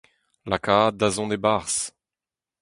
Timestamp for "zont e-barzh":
1.15-1.81